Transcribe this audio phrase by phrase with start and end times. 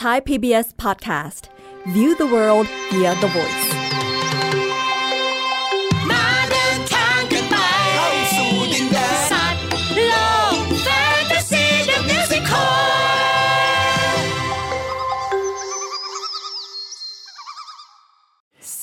[0.00, 1.50] Thai PBS Podcast
[1.88, 3.66] View the world via the voice
[6.10, 7.56] มาเดินทางกันไป
[7.96, 9.62] เข้าสู่ดินแดนสัตว์
[10.06, 10.14] โล
[10.54, 10.88] กแฟ
[11.20, 12.62] นตาซีเดอะมิวสิคล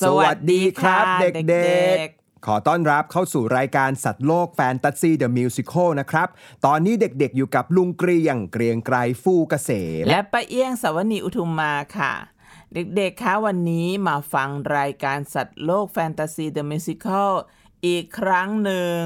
[0.02, 6.28] สวัสดีครับสวัสดีค่ะเด็เด็กกๆ ขอต้อนรับเข้าสู่รายการสัตว์โลกแฟนตาซีเดอะมิวสิคลนะครับ
[6.66, 9.70] ตอนนี้เด็กๆอยู่กับลุงเกรียงเกรียงไกรฟู่เกษ
[10.02, 12.14] มและป้าเอี้ยงสวนีอุทุมมาค่ะ
[12.74, 17.32] เด็กๆคะวันนี้มาฟังรายการสัตว์โลกแฟนตาซีเดอะมิวสิคล
[17.88, 19.02] อีกครั้งหนึ่ง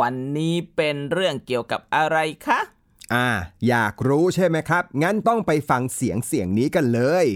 [0.00, 2.60] วันนี้เป็นเรื่องเกี่ยวกับอะไรคะ
[3.14, 3.28] อ่า
[3.68, 7.26] อยากรู้ใช่ไหมครับ งั้นต้องไปฟังเสียงเสียงนี้กันเลย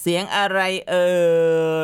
[0.00, 0.60] เสียงอะไร
[0.90, 1.08] เอ่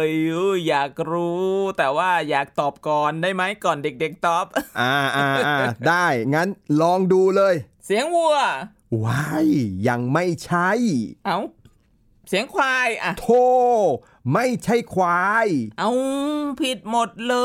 [0.09, 4.47] ยอู้อยากรู้ แต่ว่าอยากตอบก่อนได้ไหมก่อนเด็กๆตอบ
[4.81, 5.57] อ่าอ่าอ่า
[5.89, 6.49] ได้งั้น
[6.81, 7.55] ลองดูเลย
[7.87, 8.37] เสียงวัว
[9.05, 9.47] ว้าย
[9.89, 10.71] ยังไม่ใช่
[11.27, 11.39] เอา
[12.29, 13.47] เสียงควายอะโธ่
[14.33, 15.47] ไม่ใช่ควาย
[15.81, 15.91] เอา
[16.61, 17.37] ผิดหมดเล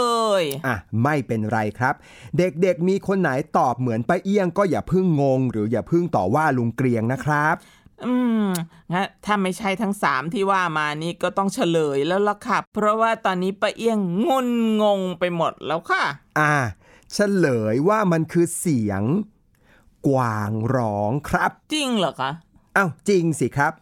[0.41, 1.93] ย อะ ไม่เป็นไรครับ
[2.37, 7.55] เด็กๆมีคนไหนตอบเหมือนป้าเอี้ยงก็อย่าเพึ่งงง หรืออย่าเพึ่งต่อว่าลุงเกรียงนะครับ
[8.05, 8.47] อืม
[8.93, 14.49] งั้นถ้าไม่ใช่ทั้งสามที่ว่ามานี่ก็ต้องเฉลยแล้วล่ะค่ะ เพราะว่าตอนนี้ป้าเอี้ยงงุน
[14.81, 16.03] งงไปหมดแล้วค่ะ
[16.39, 16.53] อ่า
[17.13, 19.03] เฉลยว่ามันคือเสียง
[20.07, 22.31] กวางร้องครับ จริงเหรอคะ
[22.77, 23.73] อ้าวจริงสิครับ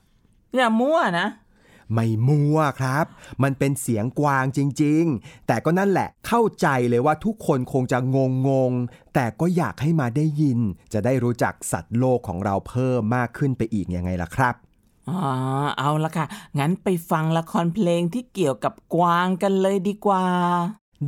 [0.55, 1.27] อย่ามั่วนะ
[1.94, 3.05] ไม่มั่วครับ
[3.44, 10.59] มันเป็นเสียงกวางจริงๆ แต่ก็นั่นแหละเข้าใจเลยว่าทุกคนคงจะงงงๆแต่ก็อยากให้มาได้ยิน
[10.94, 14.56] จะได้รู้จักสัตว์โลกของเราเพิ่มมากขึ้นไปอีกยังไงล่ะครับ
[15.09, 15.19] อ๋อ
[15.78, 16.25] เอาละค่ะ
[16.59, 20.25] งั้นไปฟังละครเพลงที่เกี่ยวกับกวางกันเลยดีกว่า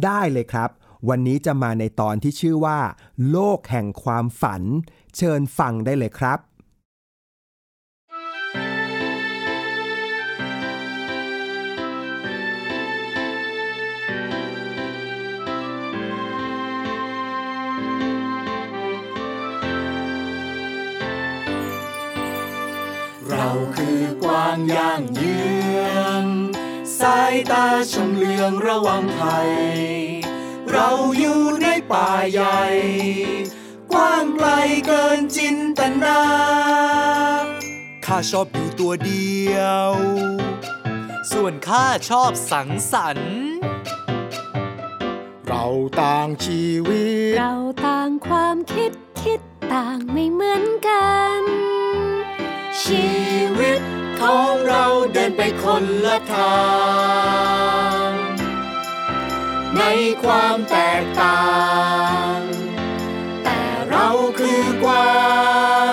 [0.04, 0.70] ได้เลยครับ
[1.10, 2.80] วันนี้จะมาในตอนที่ชื่อว่า
[3.32, 4.64] โลกแห่งความฝัน
[5.18, 6.40] เชิญฟังได้เลยครับ
[23.82, 25.40] คือกวางย่างเยื
[25.88, 26.24] อง
[27.00, 29.52] สายตาชำเลืองระวังภัย
[30.72, 30.90] เรา
[31.20, 32.64] อยู่ในป่าใหญ่
[33.92, 34.50] กว้างไกล
[34.86, 36.22] เกินจินตนา
[38.06, 39.58] ข้าชอบอยู่ตัวเดีย
[39.90, 39.92] ว
[41.32, 43.40] ส่วนข้าชอบสังสรรค์
[45.48, 45.66] เรา
[46.02, 47.54] ต่างชีวิต เรา
[47.86, 49.40] ต่างความคิดคิด
[49.74, 51.08] ต่างไม่เหมือนกั
[51.40, 51.77] น
[52.86, 53.08] ชี
[53.60, 53.82] วิต
[54.22, 54.84] ของเรา
[55.14, 56.60] เดินไปคนละทา
[58.08, 58.12] ง
[59.78, 59.84] ใน
[60.24, 61.42] ความแตกต่า
[62.36, 62.38] ง
[63.44, 64.08] แต่เรา
[64.40, 65.10] คือกวา
[65.86, 65.87] ง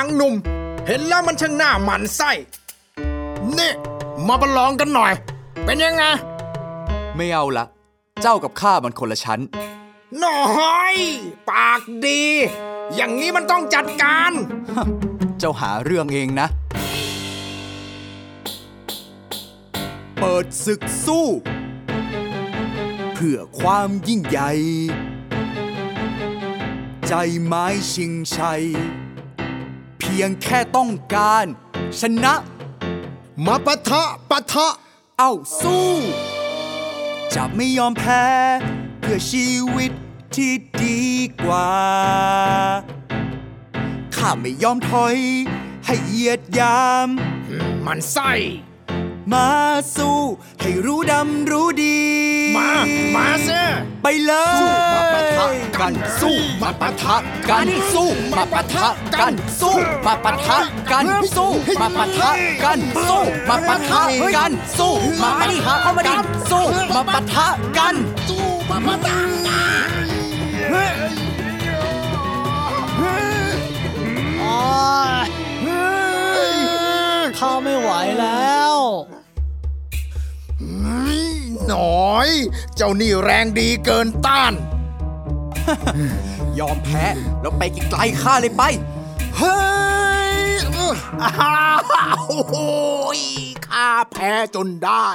[0.00, 0.34] ากวางหนุ่ม
[0.86, 2.30] เห็นแล้วมันช่างหน้าหมันไส้
[3.58, 3.72] นี่
[4.26, 5.12] มาประลองกันหน่อย
[5.64, 6.04] เป็นยังไง
[7.16, 7.64] ไม่เอาละ
[8.22, 9.40] เจ้ากับข้ามันคนละชั้น
[10.20, 10.40] หน่
[10.76, 10.96] อย
[11.50, 12.22] ปากดี
[12.94, 14.32] อย่างนี้มันต้องจัดการ
[15.38, 16.48] เจ้าหาเรื่องเองนะ
[20.18, 21.26] เปิดศึกสู้
[23.14, 24.50] เพื่อความยิ่งใหญ่
[27.08, 28.62] ใจไม้ชิงชัย
[29.09, 29.09] เพี
[30.20, 31.44] ยงแค่ต้องการ
[32.00, 32.34] ชนะ
[33.46, 34.68] มาปะทะปะทะ
[35.18, 35.88] เอ้าสู้
[37.34, 38.24] จะไม่ยอมแพ้
[39.00, 39.92] เพื่อชีวิต
[40.34, 40.52] ที่
[40.82, 41.02] ดี
[41.42, 41.70] กว่า
[44.16, 45.16] ข้าไม่ยอมถอย
[45.86, 47.08] ให้เหยียดยาม
[47.86, 48.32] มันไส้
[49.32, 49.48] มา
[49.96, 50.18] สู้
[50.60, 52.00] ให้รู้ดำรู้ดี
[52.56, 52.68] มา
[53.14, 53.50] มาเซ
[54.02, 55.46] ไปเลยสู้มาปะทะ
[55.80, 57.16] กันสู้มาปะทะ
[57.50, 58.88] กันสู้มาปะทะ
[59.20, 59.76] กันสู้
[60.06, 60.58] มาปะทะ
[60.92, 61.08] กัน
[61.38, 61.50] สู้
[61.80, 62.30] มาปะทะ
[62.64, 64.02] กันสู้มาปะทะ
[64.36, 64.92] กันสู้
[65.22, 65.72] มาปะทะ
[66.06, 66.62] กันสู้
[66.94, 67.46] มาปะทะ
[67.78, 67.94] กัน
[68.28, 69.30] สู้มาปะทะกัน
[77.38, 78.74] ข้าไม่ไหวแล้ว
[81.68, 82.28] หน่อย
[82.76, 84.52] เจ้านี่แรงดีเกินต้าน
[86.58, 87.04] ยอมแพ้
[87.40, 88.62] แล้วไปไกลๆข้าเลยไป
[89.36, 89.58] เฮ้
[90.32, 90.34] ย
[91.22, 91.32] อ้า
[92.18, 92.68] วโอ้
[93.18, 93.20] ย
[93.68, 95.08] ข้าแพ้จนได้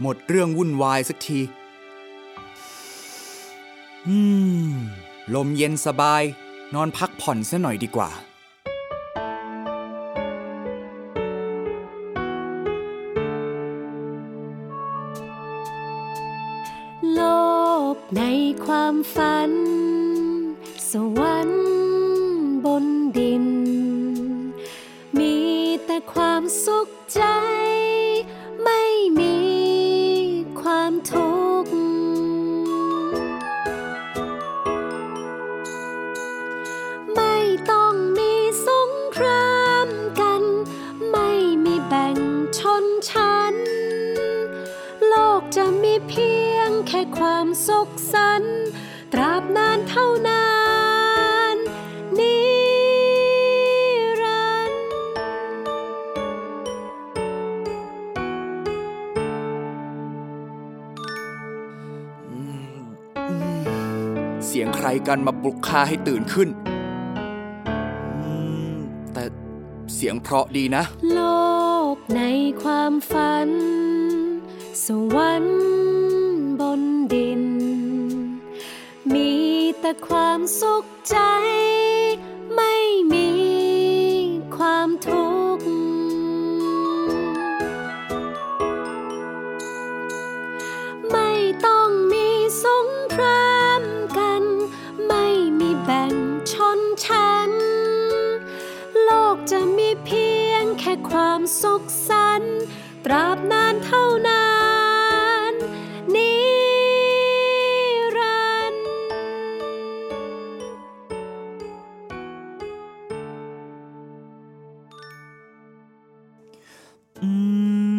[0.00, 1.40] หมดเรื่องวุ่นวายสักที
[4.06, 4.16] อื
[4.70, 4.74] ม
[5.34, 6.22] ลมเย็นสบาย
[6.74, 8.10] นอนพักผ่อนซะหน่อยดีกว่า
[18.14, 18.22] ใน
[18.64, 19.52] ความฝัน
[20.90, 21.66] สวรรค์
[22.64, 22.86] บน
[23.18, 23.46] ดิน
[25.18, 25.36] มี
[25.84, 27.22] แต่ความสุขใจ
[65.08, 66.48] กันมาปลุกข้าให้ตื่นขึ้น
[69.12, 69.24] แต่
[69.94, 71.20] เสียงเพราะดีนะ โล
[71.94, 72.22] กใน
[72.62, 73.50] ความฝัน
[74.86, 75.58] สวรรค์
[76.60, 76.82] บน
[77.14, 77.42] ดิน
[79.14, 79.32] มี
[79.80, 81.18] แต่ความสุขใจ
[103.06, 104.42] ต์ตราบนานเท่านา
[105.52, 105.54] น
[106.14, 106.32] นิ
[108.16, 108.86] รันดร์
[117.22, 117.30] อื
[117.92, 117.96] ม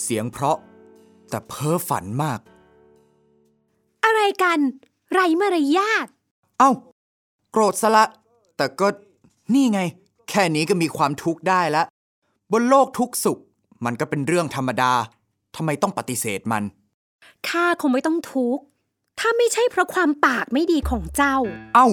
[0.00, 0.58] เสียงเพราะ
[1.30, 2.40] แต่เพ้อฝันมาก
[4.04, 4.58] อะไรกัน
[5.12, 6.06] ไรมารยาท
[6.58, 6.70] เอ้า
[7.52, 8.04] โกรธซะละ
[8.56, 8.86] แต่ก็
[9.54, 9.80] นี่ไง
[10.28, 11.86] แค่นี้ก็มีความทุกข์ได้แล้ว
[12.52, 13.38] บนโลกทุกสุข
[13.84, 14.92] มันก็เป็นเรื่องธรรมดา
[15.56, 16.62] ทำไมต้องปฏิเสธมัน
[17.48, 18.62] ข้าคงไม่ต้องทุกข์
[19.18, 21.36] ถ้าไม่ใช่เพราะความปากไม่ดีของเจ้า
[21.74, 21.88] เอ้า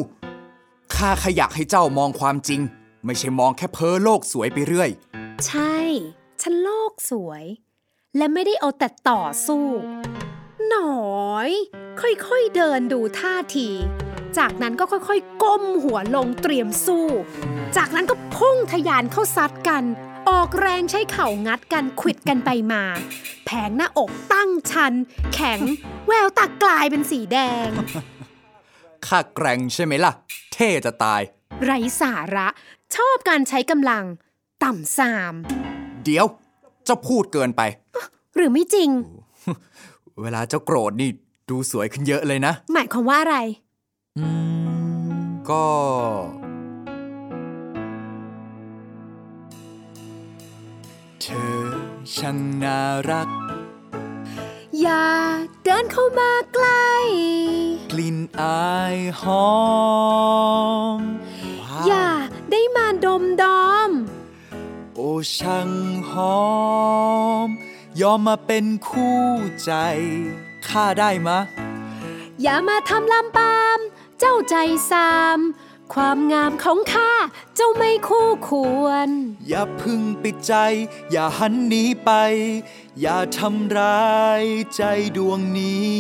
[0.96, 2.62] ข้าขอยากให้เจ้ามองความจริง
[3.06, 4.90] ไม่ใช่มองแค่เพ้อโลกสวยไปเรื่อย
[5.48, 5.76] ใช่
[6.42, 7.44] ฉันโลกสวย
[8.18, 9.66] และไม่ได้เอาแต่ต่อสู้
[10.70, 11.50] หน่อย
[12.02, 13.70] ค่อยๆเดินดูท่าที
[14.38, 17.06] จากนั้นก็ค่อยๆ ก้มหัวลงเตรียมสู้
[17.78, 19.84] จากนั้นก็พุ่งทะยานเข้าซัดกัน
[20.30, 22.84] ออกแรงใช้เข่างัดกันขวิดกันไปมา
[23.46, 24.94] แผงหน้าอกตั้งชัน
[25.34, 25.60] แข็ง
[26.08, 27.38] แววตากลายเป็นสีแด
[27.68, 27.70] ง
[29.06, 30.14] ข้าแกร่งใช่ไหมล่ะ
[30.54, 31.22] เท่จะตาย
[31.64, 32.48] ไร้สาระ
[32.96, 34.04] ชอบการใช้กำลัง
[34.64, 35.34] ต่ำซาม
[36.04, 36.26] เดี๋ยว
[36.86, 37.62] เจ้าพูดเกินไป
[38.36, 38.90] หรือไม่จริง
[40.22, 41.10] เวลาเจ้าโกรธนี่
[41.50, 43.38] ดูสวยขึ้นเยอะเลยนะ หมายความว่าอะไร
[44.20, 44.28] อื
[45.24, 45.64] ม ก็
[51.26, 51.64] เธอ
[52.16, 53.30] ช่างน่ารัก
[54.82, 55.08] อย่า
[55.64, 56.92] เดินเข้ามาใกล้
[57.92, 59.54] กลิ่นอายหอ
[60.98, 61.00] ม
[61.62, 62.08] ว้าวอย่า
[62.52, 63.90] ได้มาดมดอม
[64.96, 65.70] โอ้ช่าง
[66.12, 66.44] หอ
[67.46, 67.48] ม
[68.02, 69.24] ยอมมาเป็นคู่
[69.64, 69.72] ใจ
[70.68, 71.40] ข้าได้มะ
[72.42, 73.80] อย่ามาทำลำปาม
[74.20, 74.56] เจ้าใจ
[74.92, 75.40] สาม
[75.94, 77.12] ความงามของข้า
[77.56, 78.52] เจ้าไม่คู่ค
[78.84, 79.10] วร
[79.48, 80.54] อย่าพึ่งปิดใจ
[81.12, 82.12] อย่าหันหนีไป
[83.02, 84.44] อย่าทำร้าย
[84.76, 84.84] ใจ
[85.18, 85.92] ดวงนี้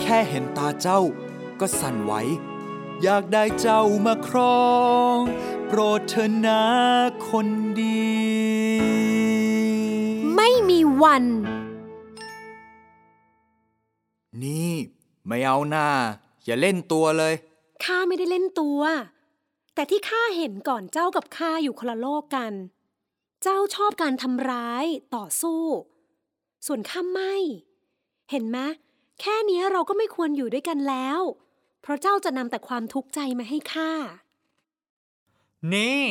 [0.00, 1.00] แค่เห็นตาเจ้า
[1.60, 2.12] ก็สั่นไหว
[3.02, 4.66] อยากได้เจ้ามาครอ
[5.14, 5.18] ง
[5.68, 6.62] โปรดเถอะนะ
[7.28, 7.48] คน
[7.80, 8.12] ดี
[10.36, 11.24] ไม่มีวัน
[14.42, 14.72] นี่
[15.26, 15.88] ไม่เอาหน้า
[16.44, 17.34] อย่าเล่นตัวเลย
[17.84, 18.80] ข้าไม่ได้เล่นตัว
[19.74, 22.52] แต่ที่ข้าเห็นก่อนเจ้ากับข้าอยู่คนละโลกกัน
[23.42, 25.62] เจ้าชอบการทำร้ายต่อสู้
[26.66, 27.34] ส่วนข้าไม่
[28.30, 28.58] เห็นไหม
[29.20, 31.20] แค่เนี้ยเราก็ไม่ควรอยู่ด้วยกันแล้ว
[31.82, 33.92] เพราะเจ้าจะนำแต่ความทุกข์ใจมาให้ข้า
[35.74, 36.02] นี่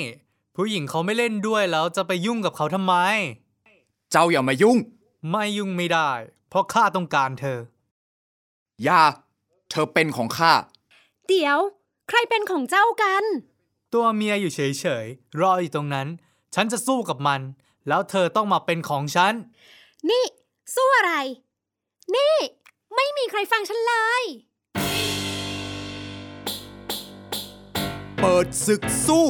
[0.55, 2.95] ผู้หญิงเขาไม่เล่นด้วยแล้วจะไปยุ่งกับเขาทำไม
[4.11, 4.77] เจ้าอย่ามายุ่ง
[5.29, 6.11] ไม่ยุ่งไม่ได้
[6.49, 7.59] เพราะข้าต้องการเธอ
[8.83, 9.01] อย่า
[9.71, 10.53] เธอเป็นของข้า
[11.27, 11.57] เดี๋ยว
[12.09, 13.23] ใครเป็นของเจ้ากัน
[13.93, 16.07] ตัวเมียอยู่เฉยๆ รออยู่ตรงนั้น
[16.55, 17.41] ฉันจะสู้กับมัน
[17.87, 19.33] แล้วเธอต้องมาเป็นของฉัน
[20.09, 20.25] นี่
[20.75, 21.13] สู้อะไร
[22.15, 22.35] นี่
[22.95, 24.23] ไม่มีใครฟังฉันเลย
[28.19, 29.27] เปิดศึกสู้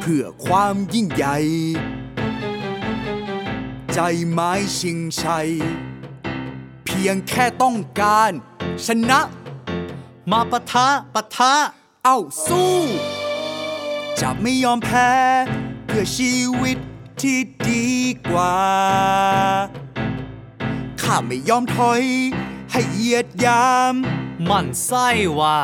[0.00, 1.36] เพื่อความยิ่งใหญ่
[3.94, 5.48] ใจไม้ชิงชัย
[6.84, 8.30] เพียงแค่ต้องการ
[8.86, 9.20] ชนะ
[10.30, 11.54] มาปะทะปะทะ
[12.08, 12.74] เอ้าสู้
[14.20, 15.10] จะไม่ยอมแพ้
[15.86, 16.78] เพื่อชีวิต
[17.20, 17.88] ที่ดี
[18.28, 18.56] กว่า
[21.02, 22.02] ข้าไม่ยอมถอย
[22.72, 23.94] ให้เหยียดยาม
[24.50, 25.08] มันไส้
[25.38, 25.58] ว่ะ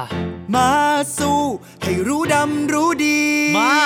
[0.55, 0.71] มา
[1.19, 1.43] สู้
[1.83, 3.23] ให้รู้ดำรู้ดี
[3.57, 3.77] มา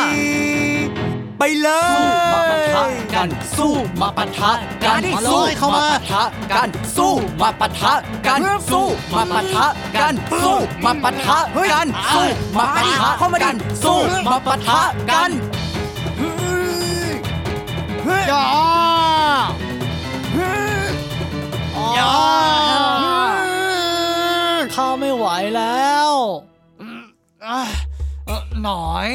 [1.38, 4.52] ไปเลยมาปะทะกันสู้มาปะทะ
[4.84, 7.92] กันมาเลยเข้ามาปะทะกันสู้มาปะทะ
[8.26, 8.40] กัน
[8.70, 9.66] สู้มาปะทะ
[9.96, 11.38] กันสู้มาปะทะ
[11.72, 12.26] กันสู้
[12.58, 15.30] มาปะทะเข้ามาดิ กันสู้มาปะทะกัน
[18.28, 18.42] อย่า
[21.96, 22.12] อย่า
[24.74, 25.26] ข้าไม่ไหว
[25.56, 26.10] แล้ว
[26.80, 27.02] อืม
[27.46, 27.60] อะ
[28.26, 29.08] เอ่อหน่อย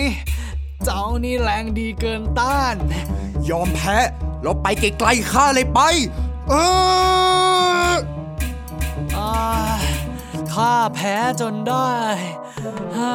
[0.86, 2.76] เจ้านี่แรงดีเกินต้าน
[3.50, 3.98] ยอมแพ้
[4.42, 5.82] เราไปไกลๆข้าเลยไป
[6.50, 6.54] เอ
[7.92, 7.94] อ
[9.18, 9.34] อ่า
[10.54, 11.92] ข้าแพ้จนได้
[12.98, 13.14] ฮ่า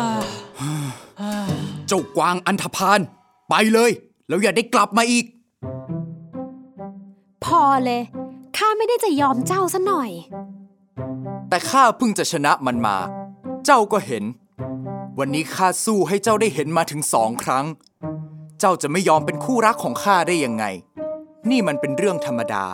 [1.88, 3.00] เจ้ากวางอันธพาล
[3.48, 3.90] ไปเลย
[4.28, 5.24] แล้วอย่าได้กลับมาอีก
[7.44, 8.02] พอเลย
[8.56, 10.10] ข้าไม่ได้จะยอมเจ้าซะหน่อย
[11.48, 12.96] แต่ข้าเพิ่งจะชนะมันมา
[13.64, 14.24] เจ้าก็เห็น
[15.18, 17.66] วันนี้ข้าสู้ให้เจ้าได้เห็นมาถึงสองครั้ง
[18.60, 20.64] เจ้าจะไม่ยอมเป็นคู่รักของข้าได้ยังไง
[21.50, 22.64] นี่มันเป็นเรื่องธรรมดา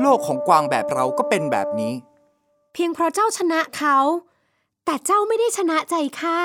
[0.00, 1.94] โลกของกวางแบบเราก็เป็นแบบนี้
[2.72, 3.98] เพียงเพราะเจ้าชนะเขา
[4.84, 6.40] แต่เจ้าไม่ได้ชนะใจข้า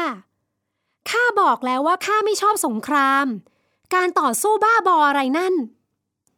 [1.10, 3.26] ข้าบอกแล้วว่าข้าไม่ชอบสงคราม
[3.96, 5.54] การต่อสู้บ้าบออะไรนั่น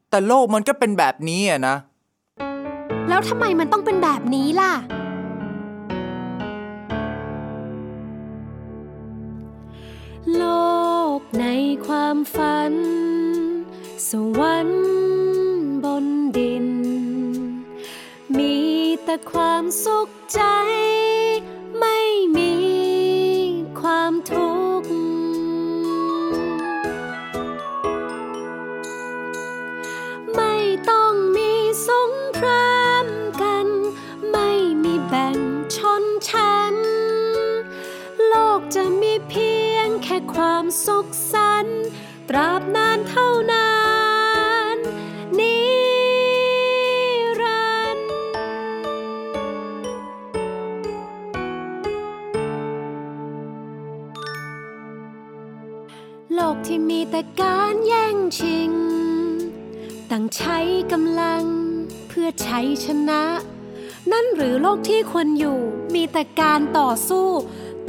[0.09, 1.75] แต่โลกมันก็เป็นแบบนี้อะนะ
[3.09, 4.73] แล้วทำไมมันต้องเป็นแบบนี้ล่ะ
[10.33, 10.43] โล
[11.19, 11.45] กใน
[11.85, 12.73] ความฝัน
[14.09, 14.85] สวรรค์
[15.83, 16.05] บน
[16.37, 16.67] ดิน
[18.37, 18.57] มี
[19.03, 20.41] แต่ความสุขใจ
[62.57, 63.23] ใช้ชนะ
[64.11, 65.59] นั่นหรือโลกที่ควรอยู่
[65.93, 67.27] มีแต่การต่อสู้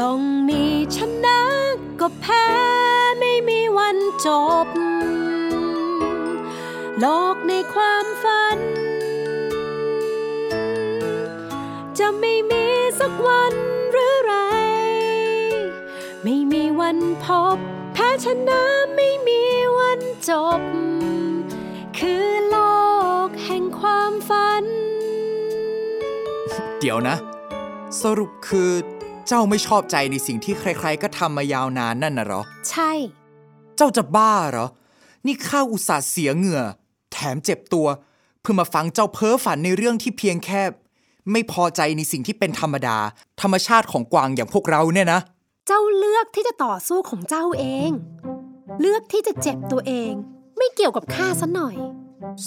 [0.00, 0.64] ต้องมี
[0.96, 1.40] ชนะ
[2.00, 2.46] ก็แพ้
[3.20, 3.96] ไม่มีวัน
[4.26, 4.28] จ
[4.64, 4.66] บ
[7.00, 8.58] โลกในความฝัน
[11.98, 12.64] จะไม่มี
[13.00, 13.54] สักวัน
[13.92, 14.34] หรือไร
[16.22, 17.56] ไม่มีวันพบ
[17.94, 18.62] แพ้ชนะ
[18.94, 19.42] ไม่มี
[19.78, 20.60] วันจบ
[21.98, 22.26] คือ
[26.86, 27.16] ดี๋ยวนะ
[28.02, 28.70] สรุปคือ
[29.28, 32.92] เจ้าไม่ชอบใจในสิ่งที่ใคร ๆ ก็ทำมายาวนานนั่นน่ะเหรอ ใช่
[33.76, 34.66] เจ้าจะบ้าเหรอ
[35.26, 36.62] นี่ข้าอุตส่าห์เสียเหงื่อ
[37.12, 37.86] แถมเจ็บตัว
[38.40, 40.62] เพื่อมาฟังเจ้าเพ้อฝันในเรื่องที่เพียงแค่
[41.32, 42.98] ไม่พอใจในสิ่งที่เป็นธรรมดา
[43.40, 45.20] ธรรมชาติของกวางอย่างพวกเราเนี่ยนะ
[45.66, 47.90] เจ้าเลือกที่จะต่อสู้ของเจ้าเอง
[48.80, 50.12] เลือกที่จะเจ็บตัวเอง
[50.56, 51.74] ไม่เกี่ยวกับข้าซะหน่อย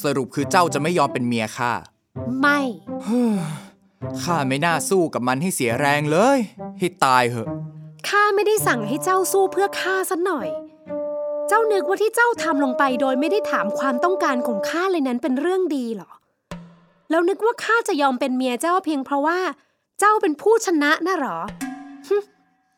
[0.02, 1.72] สรุปคือเจ้าจะไม่ยอมเป็นเมียข้า
[2.42, 2.60] ไม่
[4.24, 6.40] ข้าไม่น่าสู้กับมันให้เสียแรงเลย
[6.80, 7.48] ให้ตายเหอะ
[8.08, 10.48] ข้าไม่ได้สั่งให้เจ้าสู้เพื่อข้าซะหน่อย
[11.48, 16.12] เจ้านึกว่าที่เจ้าทำลงไปโดยไม่ได้ถามความต้องการของข้าเลยนั้นเป็นเรื่องดีเหรอ
[17.10, 19.40] แล้วนึกว่าข้าจะยอมเป็นเมียเจ้าเพียงเพราะว่า
[20.00, 21.38] เจ้าเป็นผู้ชนะน่ะเหรอ
[22.08, 22.18] ฮึ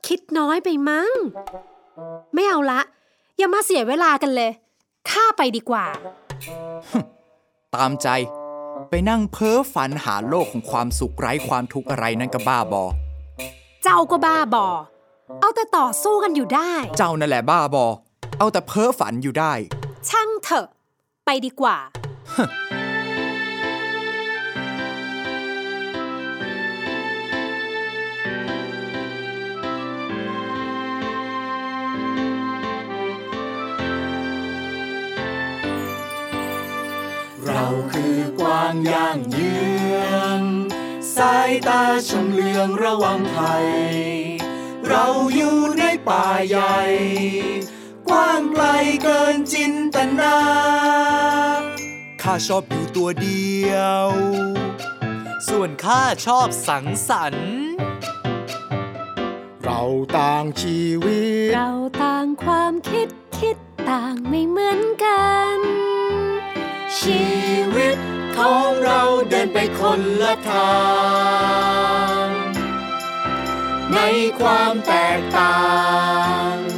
[0.07, 1.11] คิดน้อยไปมั้ง
[2.33, 2.81] ไม่เอาละ
[3.37, 4.51] อย่ามาเสียเวลากันเลย
[5.09, 5.85] ข้าไปดีกว่า
[7.75, 8.07] ตามใจ
[8.89, 12.83] ไปนั่งเพ้อฝันหาโลกของความสุขไร้ความทุกข์อะไรนั่นก็บ้าบอ
[13.83, 14.67] เจ้าก็บ้าบอ
[15.41, 17.85] เอาแต่ต่อสู้กันอยู่ได้ เจ้านั่นแหละบ้าบอ
[18.39, 19.53] เอาแต่เพ้อฝันอยู่ได้
[20.09, 20.67] ช่างเถอะ
[21.25, 21.77] ไปดีกว่า
[37.91, 39.55] คือกวางย่างเยื
[40.01, 40.09] อ
[40.39, 40.41] ง
[41.15, 43.67] สายตาชำเลืองระวังภัย
[44.87, 46.79] เราอยู่ในป่าใหญ่
[48.07, 48.65] กว้างไกล
[49.03, 50.37] เกินจินตนา
[52.21, 53.73] ข้าชอบอยู่ตัวเดีย
[54.05, 54.07] ว
[55.47, 57.51] ส่วนข้าชอบสังสรรค์
[59.63, 59.81] เรา
[60.17, 61.19] ต่างชีวิ
[61.49, 61.71] ต เรา
[62.01, 63.57] ต่างความคิดคิด
[63.89, 65.23] ต่างไม่เหมือนกั
[65.55, 65.57] น
[66.99, 67.25] ชี
[67.75, 67.97] วิต
[68.37, 70.79] ของเราเดินไปคนละทา
[72.25, 72.27] ง
[73.93, 73.99] ใน
[74.39, 75.57] ความแตกต่า
[76.51, 76.70] ง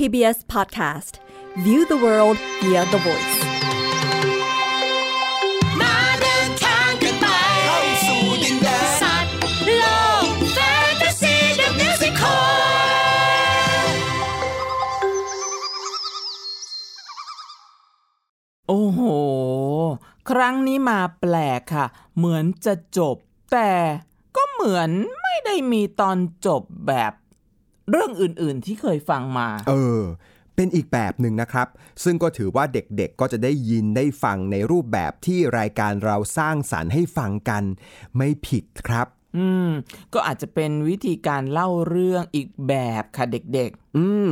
[0.00, 1.14] PBS Podcast
[1.64, 3.36] View the world via the voice
[5.80, 7.26] มาเดินทางกันไป
[7.66, 9.32] เข้าสู่ดินแดนสัตว์
[9.76, 9.84] โล
[10.24, 10.58] กแฟ
[10.90, 13.94] นตาซีเดอะมิวสิคล
[18.68, 19.00] โอ้โห
[20.30, 23.16] ครั้งนี้มาแปลกค่ะ เหมือนจะจบ
[23.52, 23.72] แต่
[24.36, 24.90] ก็เหมือน
[25.22, 26.16] ไม่ได้มีตอน
[26.46, 27.12] จบแบบ
[27.90, 30.02] เรื่องอื่น ๆ ที่เคยฟังมา เออ
[30.56, 31.68] เป็นอีกแบบหนึ่งนะครับ
[32.04, 37.64] ซึ่งก็ถือว่าเด็กๆก็จะได้ยินได้ฟังในรูปแบบที่รายการเราสร้างสารรค์ให้ฟังกัน
[38.16, 39.06] ไม่ผิดครับ
[39.36, 39.68] อืม
[40.14, 44.30] ก็อาจจะเป็นวิธีการเล่าเรื่องอีกแบบค่ะเด็กอืม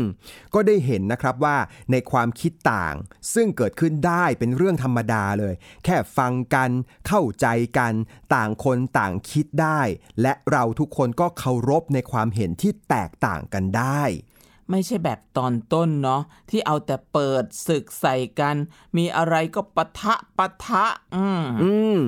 [0.55, 1.57] ก็ได้เห็นนะครับว่า
[1.91, 2.95] ในความคิดต่าง
[3.35, 6.71] ซึ่งเกิดขึ้นได้เป็นเรื่องธรรมดาเลย แค่ฟังกัน
[7.09, 7.47] เข้าใจ
[7.79, 7.93] กัน
[8.35, 9.81] ต่างคนต่างคิดได้
[10.23, 18.57] และเราทุกคนก็เคารพในความเห็นที่แตกต่างกันได้ๆไม่ใช่แบบตอนต้นเนาะที่เอาแต่เปิดศึกใส่กัน
[18.97, 20.85] มีอะไรก็ปะทะปะทะ
[21.17, 22.01] อืมอืม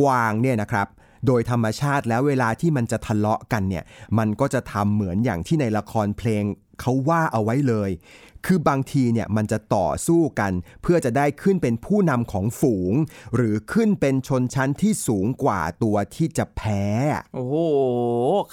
[0.00, 0.88] กวางเนี่ยนะครับ
[1.26, 3.84] โดยธรรมชาติแล้วเวลาที่มันจะทะเลาะกันเนี่ย
[4.18, 6.44] มันก็จะทำเหมือนอย่างที่ในละครเพลง
[6.80, 7.90] เขาว่าเอาไว้เลย
[8.46, 12.92] คือบางทีเนี่ยมันจะต่อสู้กัน เพื่อจะได้ขึ้นเป็นผู้นำของฝูง
[13.34, 16.84] หรือขึ้นเป็นชนชั้นที่สูงกว่าตัวที่จะแพ้
[17.34, 17.56] โอ้โห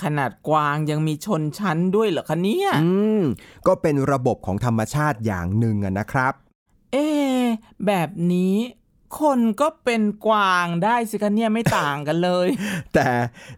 [0.04, 2.90] ขนาดกวางยังมีชนชั้นด้วยเหรอคะเนี่ย อื
[3.22, 3.24] ม
[3.68, 6.34] ก็เป็นระบบของธรรมชาติอย่างหนึ่งอะนะครับ
[6.94, 7.44] เอ๊ะ
[7.86, 8.56] แบบนี้
[9.20, 12.48] คนก็เป็นกวางได้สิคะเนี่ยไม่ต่างกันเลย
[12.94, 13.08] แต่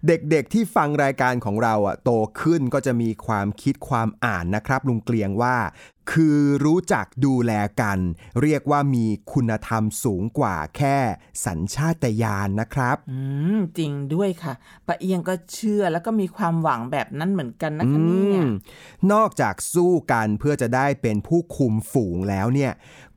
[0.07, 5.55] เด็กๆที่ฟังรายการของเราอะโตขึ้นก็จะมีความคิดความอ่านนะครับ ลุงเกลียงว่า
[6.11, 7.99] คือรู้จักดูแลกัน
[8.41, 10.97] เรียกว่ามีคุณธรรมสูงกว่าแค่
[11.45, 13.19] สัญชาตญาณนะครับ อื
[13.55, 14.53] ม จริงด้วยค่ะ
[14.87, 18.49] ปะเอียงก็เชื่อแล้วก็มีความหวังแบบนั้นเหมือนกันนะคะเนี่ยอืม
[19.13, 22.71] นอกจากสู้กันเพื่อจะได้เป็นผู้คุมฝูงแล้วเนี่ย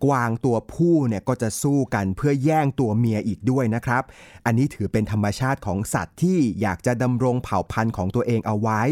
[0.05, 4.03] กวางตัวผู้เนี่ยก็จะสู้กันเพื่อแย่งตัวเมียอีกด้วยนะครับ
[4.46, 8.83] อันนี้ถือเป็นธรรมชาติของสัตว์ที่อยากจะดำรงเผ่าพันธุ์ของตัวเองเอาไว้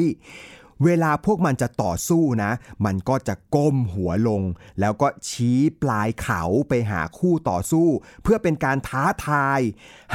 [0.84, 2.52] เวลาพวกมันจะต่อสู้นะ
[2.84, 4.42] มันก็จะก้มหัวลง
[4.80, 7.88] แล้วก็ชี้ปลายเขาไปหาคู่ต่อสู้
[8.22, 9.60] เพื่อเป็นการท้าทาย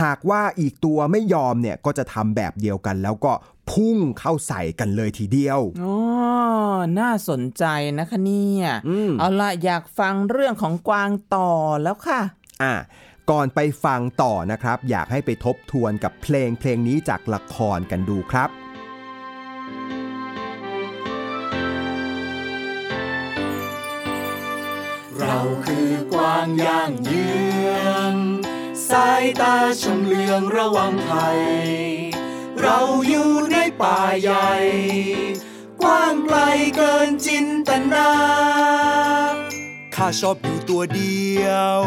[0.01, 3.33] หากว่าอีกตัวไม่ยอมเนี่ยก็จะทำแบบเดียวกัน แล้วก็
[3.71, 5.95] พุ่งเข้าใส่กันเลยทีเดียว อ๋อ
[6.99, 7.63] น่าสนใจ
[7.99, 11.51] นะคะเนี่ยอืมเอาละอยากฟังเรื่องของกวางต่อ
[11.83, 12.21] แล้วค่ะ
[12.63, 12.73] อะ
[13.31, 18.60] ก่อนไปฟังต่อนะครับ อยากให้ไปทบทวนกับเพลงเพลงนี้จากละครกันดูครับ
[25.21, 27.29] เราคือกวางย่างเยื
[27.77, 27.81] อ
[28.13, 28.15] ง
[28.89, 31.41] สายตาชำเลืองระวังภัย
[32.61, 32.79] เรา
[33.09, 34.51] อยู่ในป่าใหญ่
[35.81, 36.37] กว้างไกล
[36.75, 38.11] เกินจินตนา
[39.95, 41.47] ข้าชอบอยู่ตัวเดีย
[41.79, 41.81] ว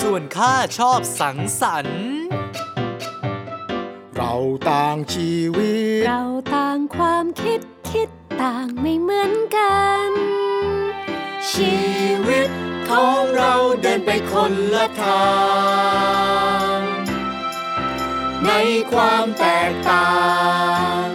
[0.00, 2.08] ส่วนข้าชอบสังสรรค์
[4.14, 4.34] เรา
[4.70, 6.22] ต่างชีวิต เรา
[6.54, 7.60] ต่างความคิด
[7.90, 8.08] คิด
[8.42, 9.76] ต่างไม่เหมือนกั
[10.08, 10.10] น
[11.48, 11.78] ชี
[12.26, 12.48] วิต
[12.90, 15.30] ของเราเดินไปคนละทา
[16.76, 16.78] ง
[18.46, 18.50] ใน
[18.92, 20.10] ความแตกต่า
[21.04, 21.06] ง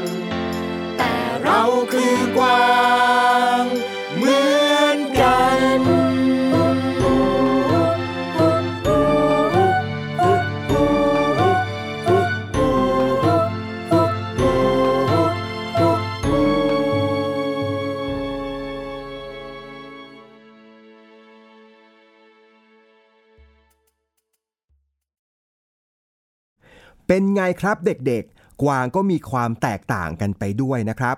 [0.97, 1.61] แต่เรา
[1.93, 2.65] คือกวา
[3.61, 3.74] ง
[27.07, 28.25] เป็นไงครับเด็ก
[28.63, 31.17] กวางก็มีความแตกต่างกันไปด้วยนะครับ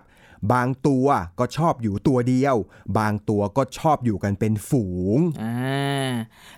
[0.54, 1.08] บางตัว
[1.40, 2.56] ก็ชอบอยู่ตัวเดียว
[3.00, 4.86] บางตัวก็ชอบอยู่กันเป็นฝู
[5.18, 6.12] งอ่า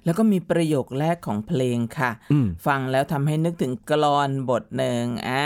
[0.05, 5.45] แล้วก็มีประโยคแรกของเพลงค่ะอืมฟังแล้วทำให้นึกถึงกลอนบทหนึ่งอ่า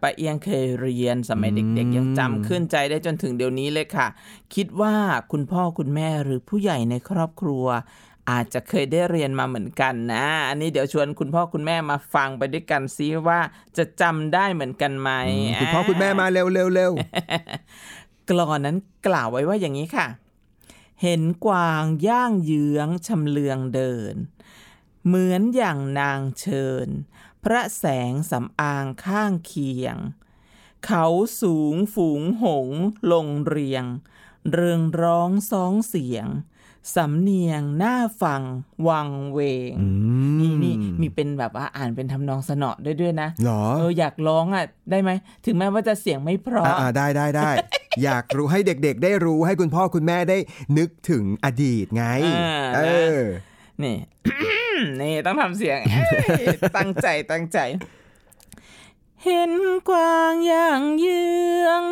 [0.00, 4.06] ป้าเอียงเคยเรียนสมัยเด็กๆ ยังจำขึ้นใจได้จนถึงเดี๋ยวนี้เลยค่ะ
[4.54, 4.94] คิดว่า
[5.32, 7.66] คุณพ่อคุณแม่หรือผู้ใหญ่ในครอบครัว
[8.30, 13.40] อาจจะเคยได้เรียนมาเหมือนกันนะ อันนี้เดี๋ยวชวนคุณพ่อคุณแม่มาฟังไปด้วยกันซิว่า
[13.76, 15.10] จะจำได้เหมือนกันไหม
[15.60, 16.92] คุณพ่อคุณแม่มาเร็วเร็วเร็ว
[18.28, 20.06] กลอนนั้นกล่าวไว้ว่าอย่างนี้ค่ะ
[21.02, 24.14] เห็นกวางย่างเยื้องชำเลืองเดิน
[25.06, 26.88] เหมือนอย่างนางเชิญ
[27.44, 29.96] พระแสงสำอางข้างเคียง
[30.86, 31.06] เขา
[31.40, 32.80] สูงฝูงหงส์
[33.12, 33.84] ลงเรียง
[34.50, 36.26] เรืองร้องสองเสียง
[36.96, 38.42] สำเนียงหน้าฟัง
[38.88, 39.40] วังเว
[39.72, 39.74] ง
[40.40, 45.10] นี่นี่มีเป็นแบบว่าอ่านเป็นทำนองสนอได้ด้วยนะหรอเอออยากร้องอะได้ไหม
[45.44, 47.50] ถึงแม้ว่าจะเสียงไม่เพราะอ่าได้ได้ได้
[48.04, 50.38] อยากรู้ให้เด็กๆ ได้รู้ให้คุณพ่อคุณแม่ได้
[50.78, 52.04] นึกถึงอดีตไง
[52.36, 52.80] อ่าเอ
[53.18, 53.20] อ
[53.82, 53.96] นี่
[55.00, 57.58] นี่ต้องทำเสียงเอ้ยตั้งใจตั้งใจ
[59.24, 59.52] เห็น
[59.88, 61.84] กวางอย่างเยื้อง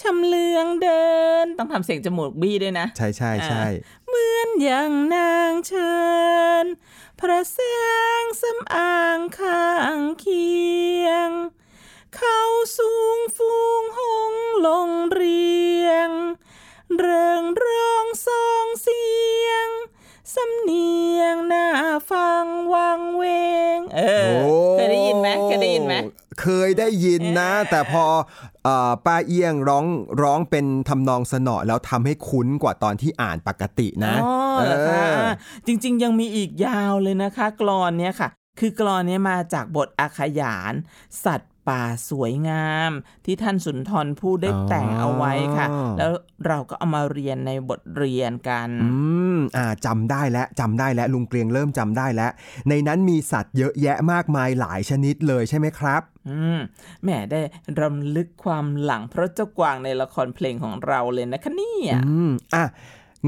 [0.00, 1.04] ชำเลืองเดิ
[1.44, 3.64] น ต้องทำเสียงจมูกบี้ด้วยนะ ใช่ใช่ใช่
[4.06, 5.94] เหมือนอย่างนางเชิ
[6.62, 6.64] ญ
[7.20, 7.58] พระแส
[8.20, 10.52] งสำอางข้างเคี
[11.04, 11.30] ยง
[12.16, 12.40] เขา
[12.76, 15.52] สูงฟูงหงส์ลงเรี
[15.88, 16.10] ยง
[16.96, 19.06] เริงร้องสองเสี
[19.46, 19.68] ยง
[20.34, 21.66] สำเนียงหน้า
[22.10, 23.24] ฟังวังเว
[23.76, 25.94] ง เออโอ้เคยได้ยินไหมเคยได้ยินไหม
[26.40, 28.04] เคยได้ยินนะ แต่พอ
[28.64, 29.86] เอ่อป้าเอี้ยงร้อง
[30.22, 34.32] ร้องเป็นทำนองสนอแล้วทำให้คุ้นกว่าตอนที่อ่านปกตินะอ๋อ
[34.64, 35.28] เหรอคะเออ
[35.66, 38.28] จริง ๆ ยังมีอีกยาวเลยนะคะกลอนเนี้ยค่ะ
[38.60, 40.72] คือกลอนเนี้ยมาจากบทอาขยาน
[41.24, 42.90] สัตว์ ป่าสวยงาม
[43.24, 45.66] ที่ท่านสุนทรผู้ได้แต่งเอาไว้ค่ะ
[45.98, 46.12] แล้ว
[46.46, 48.88] เราก็เอามาเรียนในบทเรียนกัน อื
[49.36, 52.30] มอ่าจำได้แล้วจำได้แล้วลุงเกรียงเริ่มจำได้แล้ว
[52.68, 56.58] ในนั้นมีสัตว์เยอะแยะมากมายหลายชนิดเลยใช่ไหมครับอืม
[57.02, 57.40] แหม่ได้
[57.80, 62.64] รำลึกความหลังเพราะเจ้ากวางในละครเพลงของเราเลยนะคะเนี่ยอืมอะ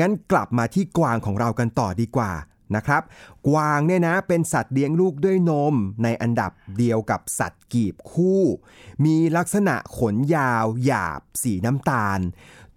[0.00, 2.32] งั้นกลับมาที่กวางของเรากันต่อดีกว่า
[2.76, 3.02] นะครับ
[3.48, 8.42] กวางเนี่ยนะเป็นสัตว์เลี้ยงลูกด้วยนมในอันดับเดียวกับสัตว์กีบคู่
[9.04, 12.20] มีลักษณะขนยาวหยาบสีน้ำตาล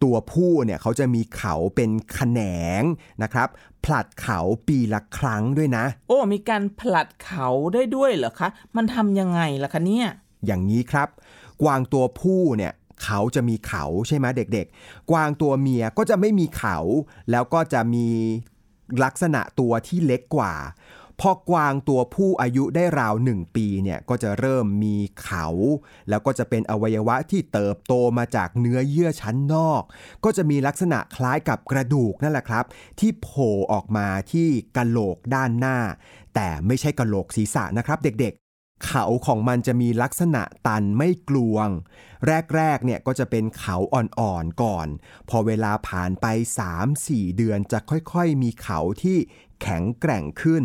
[0.04, 2.41] ตัวผู้เนี่ยเขาจะมีเขาเป็นแขน
[2.82, 2.84] ง
[3.23, 3.47] นะครับ
[3.86, 10.08] ผลัดเขาปีละครั้งด้วยนะ โอ้ มีการผลัดเขาได้ด้วยเหรอคะ มันทำยังไงล่ะคะเนี่ย
[10.45, 11.10] อย่างนี้ครับ
[11.62, 12.73] กวางตัวผู้เนี่ย
[13.04, 16.78] เขาจะมีเขาใช่ไหมเด็กๆ กวางตัวเมียก็จะไม่มีเขา
[17.32, 18.08] แล้วก็จะมี
[19.04, 20.54] ลักษณะตัวที่เล็กกว่า
[21.21, 25.47] พอกวางตัวผู้อายุได้ราวหนึ่งปีเนี่ยก็จะเริ่มมีเขา
[26.10, 29.84] แล้วก็จะเป็นอวัยวะที่เติบโตมาจากเนื้อเยื่อชั้นนอก
[30.23, 32.65] ก็จะมีลักษณะคล้ายกับกระดูกนั่นแหละครับ
[33.00, 34.47] ที่โผล่ออกมาที่
[34.78, 35.78] กะโหลกด้านหน้า
[36.36, 38.34] แต่ไม่ใช่กะโหลกศีรษะนะครับเด็ก
[38.86, 41.68] เขาของมันจะมีลักษณะตันไม่กลวง
[42.56, 44.88] แรกๆเนี่ยก็จะเป็นเขาอ่อนๆก่อน
[45.30, 46.26] พอเวลาผ่านไป
[46.82, 49.18] 3-4 เดือนจะค่อยๆ มีเขาที่
[49.62, 50.63] แข็งแกร่งขึ้น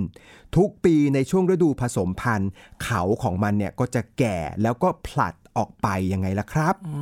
[0.57, 2.51] ทุกปีในช่วงฤดูผสมพันธุ์
[2.83, 6.99] เขาของมันเนี่ยก็จะแก่แล้วก็ผลัด ออกไปยังไงล่ะครับอื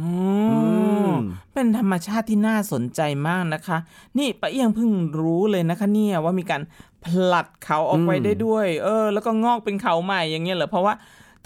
[1.09, 1.13] ม
[1.55, 3.79] เป็นธรรมชาติที่น่าสนใจมากนะคะ
[4.19, 6.63] นี่ป้าเอียงเพิ่งรู้เลยนะคะ เนี่ยว่ามีการ
[7.05, 10.95] ผลัดเขาออกไปได้ด้วย เออ แล้วก็งอกเป็นเขาใหม่อย่างเงี้ยเหรอเพราะว่า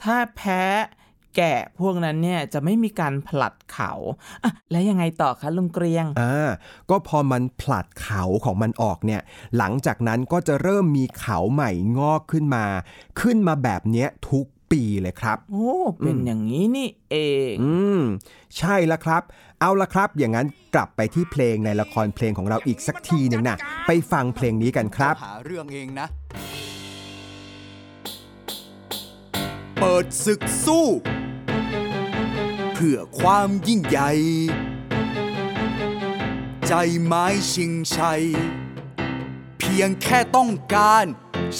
[0.02, 0.62] ถ้าแพ้
[1.36, 3.92] แกะพวกนั้นเนี่ยจะไม่มีการผลัดเขา
[4.44, 6.50] อะแล้วยังไงต่อคะลุงเกรียง อ่า
[6.90, 9.20] ก็พอมันผลัดเขาของมันออกเนี่ย
[9.58, 12.64] หลังจากนั้นก็จะเริ่มมีเขาใหม่งอกขึ้นมา
[13.20, 17.16] ขึ้นมาแบบเนี้ยทุก ปีเลยครับ โอ้ เป็นอย่างนี้นี่เอ
[17.52, 18.02] ง อืม
[18.58, 19.22] ใช่แล้วครับ
[19.60, 23.56] เอาละครับ อย่างนั้นกลับไปที่เพลงในละครเพลงของเราอีกสักทีหนึ่งนะ
[23.86, 26.06] ไปฟังเพลงนี้กันครับ หาเรื่องเองนะ
[29.80, 30.86] เปิดศึกสู้
[32.74, 34.10] เพื่อความยิ่งใหญ่
[36.66, 36.72] ใจ
[37.04, 38.22] ไม้ชิงชัย
[39.58, 41.04] เพียงแค่ต้องการ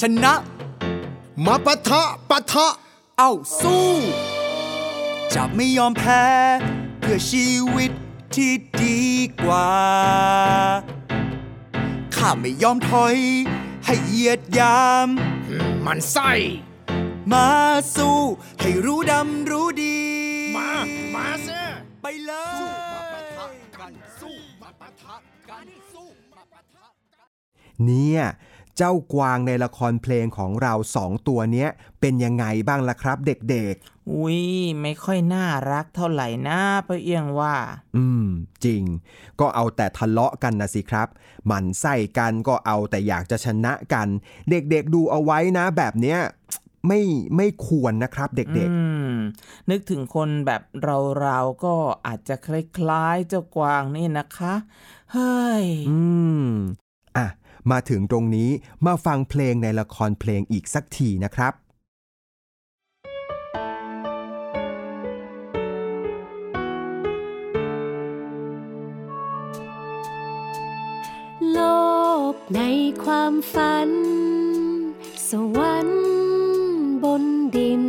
[0.01, 0.35] ชนะ
[1.45, 2.67] มาปะทะปะทะ
[3.19, 3.89] เอ้าสู้
[5.35, 6.25] จะไม่ยอมแพ้
[6.99, 7.93] เพื่อชีวิต
[8.35, 9.03] ที่ดี
[9.43, 9.71] กว่า
[12.15, 13.17] ข้าไม่ยอมถอย
[13.85, 15.09] ให้เหยียดยาม
[15.85, 16.33] มันไส้
[17.33, 17.49] มา
[17.97, 18.19] สู้
[18.61, 20.01] ให้รู้ดำรู้ดี
[20.57, 20.73] มา
[21.15, 21.49] มาเซ
[22.03, 23.47] ไปเลยมาปะทะ
[23.79, 25.17] กัน สู้มาปะทะ
[25.51, 26.87] กัน สู้มาปะทะ
[27.85, 28.23] เนี่ย
[28.77, 31.69] เจ้ากวางในละครเพลงของเราสองตัวเนี้ย
[32.01, 33.77] เป็นยังไงบ้างล่ะครับ เด็ก
[34.13, 34.41] อุ้ย
[34.83, 36.59] ไม่ค่อยน่ารักเท่าไหร่นะ
[36.89, 38.27] ป้าเอียงว่าๆอืม
[38.65, 38.83] จริง
[39.41, 41.09] ก็เอาแต่ทะเลาะกันนะสิครับ
[41.47, 44.09] หมันไส้กันก็เอาแต่อยากจะชนะกัน
[44.51, 46.19] เด็กๆดูเอาไว้นะแบบเนี้ย
[46.89, 47.01] ไม่
[47.37, 48.77] ไม่ควรนะครับเด็กอื
[49.11, 49.15] ม
[49.71, 50.63] นึกถึงคนแบบ
[51.21, 51.75] เราๆก็
[52.07, 54.55] อาจจะคล้ายๆเจ้ากวางนี่นะคะ
[55.13, 56.01] เฮ้ยๆอื
[56.45, 56.84] มอะ
[57.71, 58.51] มาถึงตรงนี้
[58.87, 61.55] มาฟังเพลงในละครเพลงอีกสักทีนะครับ
[71.53, 71.61] โล
[72.33, 72.61] กใน
[73.05, 73.91] ความฝัน
[75.29, 76.05] สวรรค์
[77.05, 77.25] บน
[77.57, 77.85] ดิน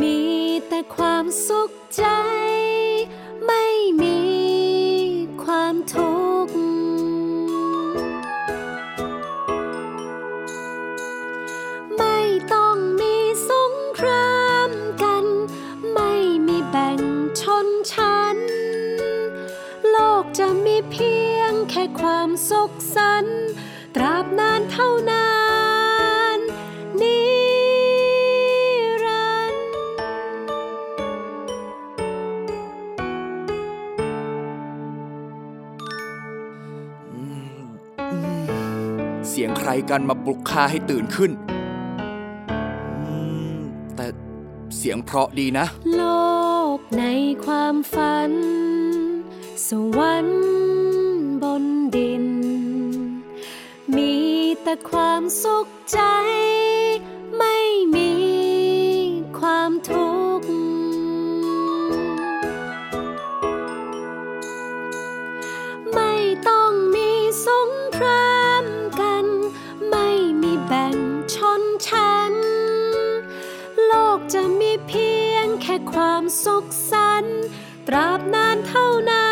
[0.00, 0.18] มี
[0.68, 2.04] แต่ความสุขใจ
[39.90, 41.30] กันมาปลุกข้าให้ตื่นขึ้น
[43.96, 44.06] แต่
[44.76, 46.02] เสียงเพราะดีนะ โล
[46.76, 47.04] กใน
[47.44, 48.32] ความฝัน
[49.68, 50.42] สวรรค์
[51.42, 51.64] บน
[51.96, 52.24] ดิน
[53.96, 54.14] มี
[54.62, 56.00] แต่ความสุขใจ
[57.36, 57.56] ไม่
[57.94, 58.07] มี
[76.44, 77.44] สุขสันต์
[77.88, 79.27] ตราบนานเท่านาน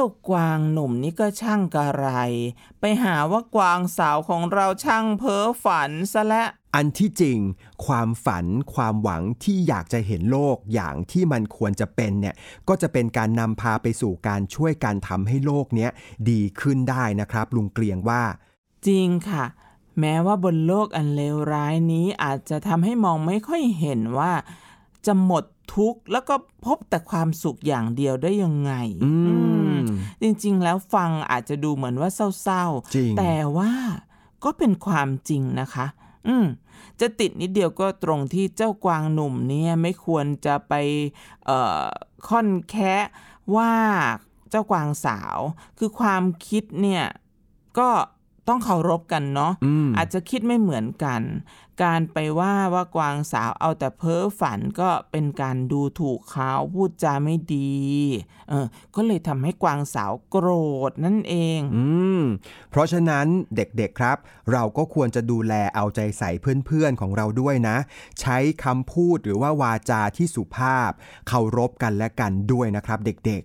[0.00, 2.06] จ้ากวางหนุ่มนี่ก็ช่างกระไร
[2.80, 7.38] ไปหาว่ากวางสาวของเราช่างเพ้อฝันซะและ้วอันที่จริง
[7.86, 12.34] ความฝันความหวังที่อยากจะเห็นโลกอย่างที่มันควรจะเป็นเนี่ย
[12.68, 15.90] ก็จะเป็นการนำพาไปสู่การช่วยการทำให้โลกเนี้ย
[16.30, 18.22] ดีขึ้นได้นะครับ ลุงเกลียงว่า
[18.86, 19.44] จริงค่ะ
[20.00, 24.32] แม้ว่าบนโลกอันเลวร้ายนี้อาจจะทำให้มองไม่ค่อยเห็นว่า
[25.06, 26.34] จะหมดทุกข์แล้วก็
[26.64, 28.72] พบแต่ความสุขอย่างเดียวได้ยังไง
[29.04, 29.59] อืมอืม
[30.22, 32.10] จริง ๆ แล้วฟังอาจจะดูเหมือนว่า
[32.42, 33.72] เศร้าจริงๆแต่ว่า
[34.44, 35.86] ก็เป็นความจริงนะคะ
[36.28, 36.46] อืม
[37.00, 40.74] จะติดนิดเดียวก็ตรงที่เจ้ากวางหนุ่มเนี่ยไม่ควรจะไป
[41.44, 41.84] เอ่อ
[42.28, 43.04] ค่อนแคะ
[43.56, 43.72] ว่า
[44.50, 45.38] เจ้ากวางสาว
[45.78, 47.04] คือความคิดเนี่ย
[47.78, 47.88] ก็
[48.50, 51.20] ต้องเคารพกันเนาะอืมอาจจะคิดไม่เหมือนกัน
[51.82, 57.72] การไปว่าว่ากวางสาวเอาแต่เพ้อฝันก็เป็นการดูถูกเขาพูดจาไม่ดี
[58.48, 60.48] เออก็เลยทำให้กวางสาวโกร
[60.90, 61.84] ธนั่นเองอื
[62.20, 62.22] ม
[62.70, 64.16] เพราะฉะนั้นเด็กๆครับ
[64.52, 66.30] เราก็ควรจะดูแลเอาใจใส่
[66.66, 67.76] เพื่อนๆของเราด้วยนะ
[68.20, 70.90] ใช้คำพูดหรือว่าวาจาที่สุภาพ
[71.28, 73.42] เคารพกันและกันด้วยนะครับ เด็ก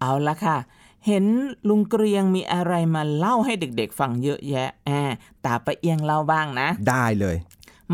[0.00, 0.58] เอาละค่ะ
[1.06, 1.24] เห็น
[1.68, 5.12] ลุงเกรียงมีอะไรมาเล่าให้เด็กๆ ฟังเยอะแยะแอบ
[5.44, 7.36] ตาปะเอียงเล่าบ้างนะๆได้เลย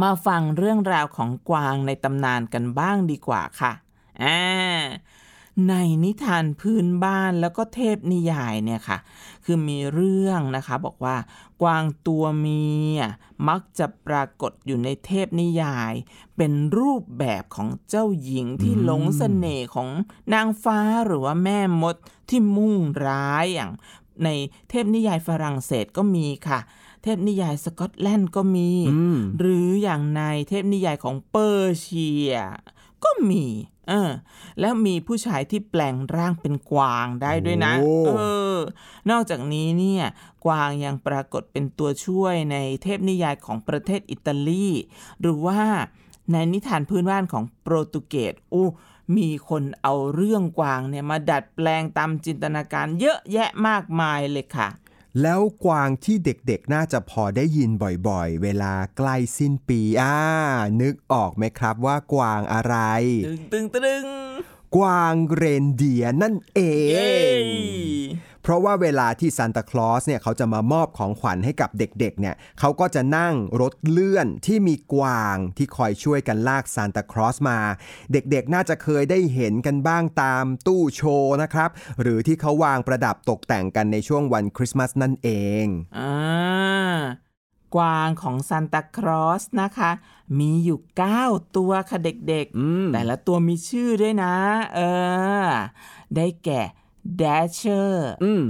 [0.03, 3.73] มาฟังเรื่องราวของกวางในตำนานกันบ้างดีกว่าค่ะ
[4.23, 4.40] อ่า
[5.68, 8.99] ในนิทานพื้นบ้านแล้วก็เทพนิยายเนี่ยค่ะ
[9.44, 11.16] คือมีเรื่องนะคะบอกว่า
[11.62, 12.99] กวางตัวเมีย
[13.49, 15.92] มักจะปรากฏอยู่ในเทพนิยาย
[16.37, 19.88] เป็นรูปแบบของเจ้าหญิงที่หลงเสน่ห์ของ
[20.35, 21.96] นางฟ้าหรือว่าแม่มด
[22.29, 22.75] ที่มุ่ง
[23.07, 23.70] ร้ายอย่าง
[24.25, 24.29] ใน
[24.70, 26.61] เทพนิยายฝรั่งเศสก็มีค่ะ
[27.03, 32.35] เทพนิยายสกอตแลนด์ก็มีอืมหรืออย่างในเทพนิยายของเปอร์เซีย
[33.05, 33.44] ก็มี
[33.88, 34.11] เออ
[34.61, 38.11] แล้วมีผู้ชายที่แปลงร่างเป็นกวางได้ด้วยนะโอ้เอ
[38.55, 38.57] อ
[39.11, 40.05] นอกจากนี้เนี่ย
[40.45, 44.69] กวางยังปรากฏเป็นตัวช่วยในเทพนิยายของประเทศอิตาลี
[45.21, 45.61] หรือว่า
[46.33, 48.69] ในนิทานพื้นบ้านของโปรตุเกสอู้
[49.16, 54.69] มีคนเอาเรื่องกวางเนี่ยมาดัดแปลงตามจินตนาการเยอะแยะมากมายเลยค่ะ
[55.23, 57.70] แล้วกวางที่เด็กๆ น่าจะพอได้ยิน
[58.09, 60.18] บ่อยๆ เวลาใกล้สิ้นปีอ่า
[60.81, 62.77] นึกออกไหมครับว่ากวางอะไร
[63.27, 64.05] ตึงตึงตึง
[64.77, 66.61] กวางเรนเดียร์นั่นเอ
[66.92, 67.46] เย้ง
[68.42, 77.59] เพราะว่าเวลาที่ซานตาคลอสเนี่ยเขาจะมามอบของขวัญให้กับเด็กๆเนี่ยเขาก็จะนั่งรถเลื่อนที่มีกวางที่คอยช่วยกันลากซานตาคลอสมา
[78.12, 85.29] เด็กๆน่าจะเคยได้เห็นกันบ้างตามตู้โชว์นะครับหรือที่เขาวางประดับตกแต่งกันในช่วงวันคริสต์มาสนั่นเอ
[85.64, 85.66] ง
[85.98, 86.94] อ่า
[87.74, 89.90] กวางของซานตาคลอสนะคะ
[90.38, 90.79] มีอยู่
[91.16, 94.35] 9 ตัวค่ะเด็กอืมๆแต่ละตัวมีชื่อด้วยนะ
[94.74, 94.81] เอ
[95.44, 95.46] อ
[96.16, 96.62] ได้แก่
[97.21, 98.43] Dasher อืม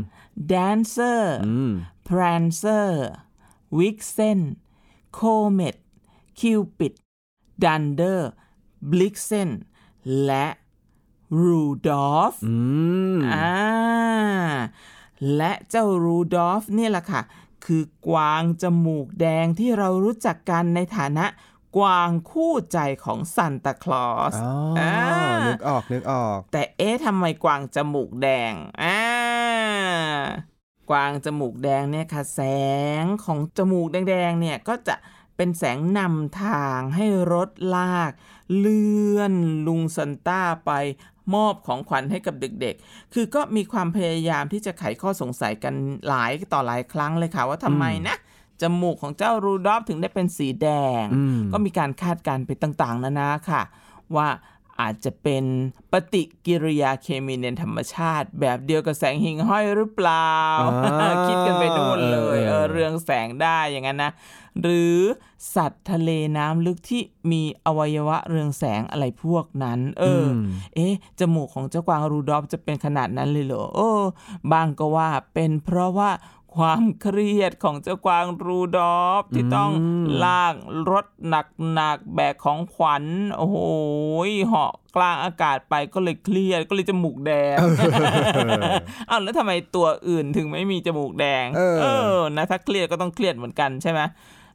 [0.53, 1.73] Dancer อืม
[2.09, 2.91] Prancer
[3.79, 4.41] Vixen
[5.19, 5.77] Comet
[6.39, 6.95] Cupid
[7.63, 8.21] Dunder
[8.91, 9.51] Blixen
[10.25, 10.47] และ
[11.43, 12.57] Rudolph อื
[13.17, 13.53] ม อ่า
[15.37, 17.23] และเจ้ารูดอฟเนี่ยแหละค่ะ
[17.65, 21.27] คือกวางจมูกแดงที่เรารู้จักกันในฐานะ
[21.77, 24.93] กวางคู่ใจของซันตาคลอสอ๋ออา
[25.47, 29.01] นึกออกนึกออก แต่เอ๊ะทำไมกวางจมูกแดงอ่า
[30.91, 32.41] กวางจมูกแดงเนี่ยค่ะ แส
[33.03, 34.95] งของจมูกแดงๆเนี่ยก็จะ
[35.37, 38.13] เป็นแสงนำทางให้รถลาก
[38.59, 39.35] เลื่อน
[39.67, 40.73] ลุงซันต้าไป
[41.35, 45.75] มอบของขวัญให้กับเด็กๆ คือก็มีความพยายามที่จะไขข้อสงสัยกัน
[46.09, 48.17] หลายต่อหลายครั้งเลยค่ะ ว่าทำไมนะ
[48.63, 50.69] จมูกของเจ้ารูดอฟถึงได้เป็นสีแด
[51.03, 53.63] งอืมก็มีการคาดการณ์ไปต่างๆนานาค่ะ
[54.17, 54.29] ว่า
[54.81, 55.45] อาจจะเป็น
[55.93, 60.35] ปฏิกิริยาเคมีในธรรมชาติ แบบเดียวกับแสงหิ่งห้อยหรือเปล่า
[61.01, 64.13] อ่าคิดกันไปนู่นเลยเออเออเรื่องแสงได้อย่างนั้นนะ
[64.61, 64.97] หรือ
[65.55, 70.45] สัตว์ทะเลน้ำลึกที่มีอวัยวะเรืองแสงอะไรพวกนั้น เอออม
[70.75, 74.03] เอ๊ะจมูกของเจ้ากวางรูดอฟจะเป็นขนาดนั้นเลยเหรอเออ
[74.53, 76.11] บางก็ว่าเป็นเพราะว่า
[76.57, 80.55] ความเครียดของเจ้ากวางรูดอฟที่ต้องอืมลาก
[80.91, 83.05] รถหนักๆแบกของขวัญ
[83.37, 83.57] โอ้โห
[84.47, 87.57] เหาะกลางอากาศไปก็เลยเครียดก็เลยจมูกแดง
[89.11, 91.47] อ้าวแล้วทำไมตัวอื่นถึงไม่มีจมูกแดง
[91.81, 91.87] เอ
[92.17, 94.01] อนะถ้าเครียดก็ต้องเครียดเหมือนกันใช่ไหม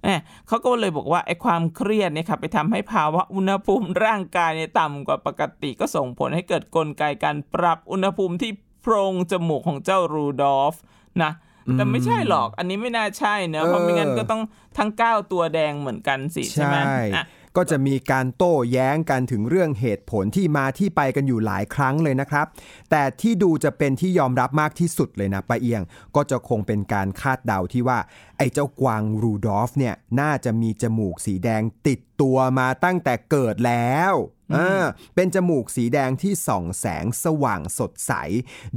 [0.04, 10.76] เน่เขาก็เลยบอกว่าไอ้ความเครียดเนี่ยครับไปทำให้ภาวะอุณหภูมิร่างกายเนี่ยต่ำกว่าปกติก็ส่งผลให้เกิดกลไกการปรับอุณหภูมิที่โพรงจมูกของเจ้ารูดอฟ
[11.24, 11.32] นะ
[11.74, 14.42] แต่ไม่ใช่หรอก อันนี้ไม่น่าใช่เนอะเพราะไม่งั้นก็ต้อง
[14.78, 17.26] ทั้ง 9 ตัวแดงเหมือนกันสิใช่ไหมใช่อะ
[17.58, 22.46] ก็จะมีการโต้แย้งกันถึงเรื่องเหตุผลที่มาที่ไปกันอยู่หลายครั้งเลยนะครับ
[22.92, 25.82] แต่ที่ดูจะเป็นที่ยอมรับมากที่สุดเลยนะป้าเอียง
[26.16, 28.00] ก็จะคงเป็นการคาดเดาที่ว่า
[28.38, 34.14] ไอ้เจ้ากวางรูดอฟเนี่ยน่าจะมีจมูกสีแดงติดตัวมาตั้งแต่เกิดแล้ว
[34.56, 38.14] อ่าเป็นจมูกสีแดงที่ส่องแสงสว่างสดใส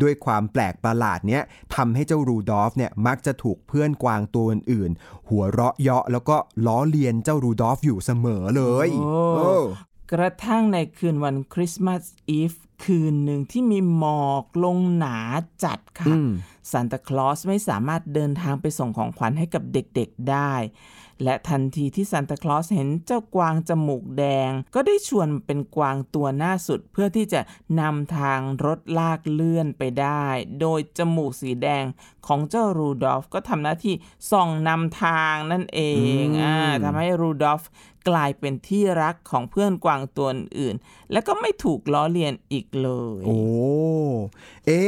[0.03, 1.43] ด้วยความแปลกประหลาดเนี้ย
[1.75, 9.55] ทำให้เจ้ารูดอฟเนี่ยมักจะถูกเพื่อนกวางตัวอื่นๆหัวเราะเยาะแล้วก็ล้อเลียนเจ้ารูดอฟอยู่เสมอเลยโอ้โอ้
[10.13, 12.53] กระทั่งในคืนวันคริสต์มาสอีฟ
[12.85, 15.19] คืนหนึ่งที่มีหมอกลงหนา
[15.65, 16.31] จัดค่ะอืม
[16.71, 20.55] ซานตาคลอสไม่สามารถเดินทางไปส่งของขวัญให้กับเด็กๆได้
[21.25, 27.41] และทันทีที่ซานตาคลอสเห็นเจ้ากวางจมูกแดง ก็ได้ชวนเป็นกวางตัวหน้าสุด เพื่อที่จะ
[27.81, 30.25] นำทางรถลากเลื่อนไปได้
[30.61, 31.85] โดยจมูกสีแดง
[32.27, 33.95] ของเจ้ารูดอฟก็ทำหน้าที่
[34.31, 35.81] ส่องนำทางนั่นเอ
[36.23, 37.63] งอ่าทำให้รูดอฟ
[38.09, 40.75] กลายเป็นที่รักของเพื่อนกวางตัวอื่น
[41.13, 42.89] และก็ไม่ถูกล้อเลียนอีกเล
[43.21, 43.39] ย โอ้
[44.67, 44.83] เอ๊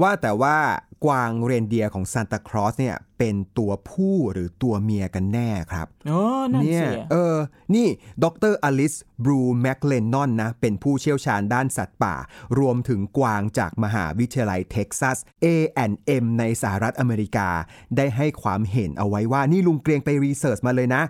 [0.00, 0.56] ว่าแต่ว่า
[1.04, 7.36] กวางเรนเดียร์ของซานตาคลอสเนี่ยเป็นตัวผู้หรือตัวเมียกันแน่ครับโอ้นั่นเนี่ยสิเออ
[7.74, 7.86] นี่
[8.22, 12.14] ดร.อลิซ บลูแมคเลนดอนนะ เป็นผู้เชี่ยวชาญด้านสัตว์ป่า
[12.58, 17.48] รวมถึงกวางจากมหาวิทยาลัยเท็กซัส A&M ในสหรัฐอเมริกา
[17.96, 21.02] ได้ให้ความเห็นเอาไว้ว่า นี่ลุงเกรียงไป research มาเลยนะ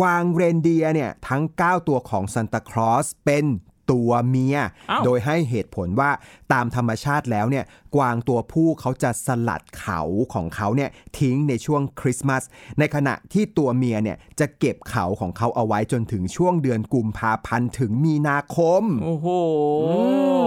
[0.00, 3.46] กวางเรนเดียร์เนี่ย ทั้ง 9 ตัวของซันตาคลอสเป็น
[3.90, 4.56] ตัวเมีย
[4.90, 6.10] อ้าวโดยให้เหตุผลว่า
[6.52, 7.64] ตามธรรมชาติแล้วเนี่ย
[7.96, 10.00] กวางตัวผู้เขาจะสลัดเขา
[10.34, 12.42] ของเขาเนี่ยทิ้งในช่วงคริสต์มาส
[12.78, 19.26] ในขณะที่ตัวเมียเนี่ยจะเก็บเขาของเขาเอาไว้จนถึงช่วงเดือนกุมภาพันธ์ถึงมีนาคม โอ้โห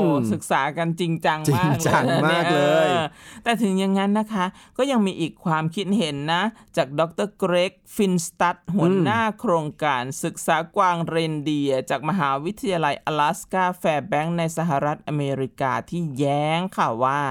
[0.02, 3.06] มศึกษากันจริงจังจริมางกจังนี่มากเลยออ
[3.44, 4.46] แต่ถึงอย่างนั้นนะคะ
[4.78, 6.44] ก็ยังมีอีกความคิดเห็นนะ
[6.78, 17.22] จากดร.เกรกฟินสตัดหัวหน้าโครงการศึกษากวางเรนเดียร์จากมหาวิทยาลัยอลาสกาแฟร์แบงค์ในสหรัฐอเมริกาที่แย้งค่ะว่า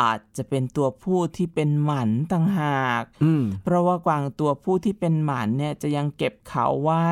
[0.00, 7.08] อาจจะเป็นตัวผู้ที่เป็นหมันต่างหากอืมเพราะว่ากวางตัวผู้ที่เป็นหมันเนี่ยจะยังเก็บเขาไว้